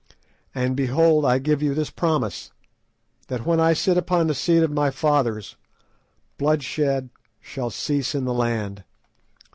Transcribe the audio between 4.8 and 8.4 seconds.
fathers, bloodshed shall cease in the